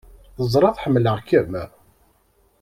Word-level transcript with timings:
Teẓrid 0.35 0.75
ḥemmleɣ-kem! 0.83 1.51